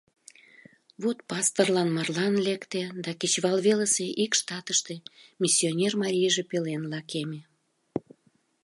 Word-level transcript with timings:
Вот, 1.03 1.17
пасторлан 1.29 1.89
марлан 1.95 2.35
лекте 2.47 2.81
да 3.03 3.11
кечывалвелысе 3.19 4.07
ик 4.23 4.31
штатыште 4.39 4.95
миссионер 5.41 5.93
марийже 6.03 6.43
пелен 6.49 6.83
лакеме. 6.91 7.39